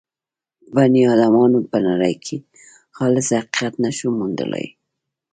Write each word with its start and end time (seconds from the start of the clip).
په 0.61 0.67
بني 0.75 1.01
ادمانو 1.13 1.59
به 1.69 1.77
نړۍ 1.87 2.15
کې 2.25 2.37
خالص 2.95 3.27
حقیقت 3.39 3.73
نه 3.83 3.91
شو 3.97 4.07
موندلای. 4.19 4.67